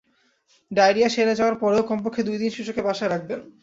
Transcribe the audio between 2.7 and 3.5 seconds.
বাসায় রাখবেন।